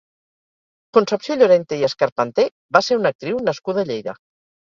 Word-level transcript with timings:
Concepció 0.97 1.35
Llorente 1.41 1.77
i 1.81 1.85
Escarpanté 1.89 2.45
va 2.77 2.83
ser 2.87 2.99
una 3.01 3.13
actriu 3.17 3.43
nascuda 3.51 3.85
a 3.85 3.89
Lleida. 3.91 4.17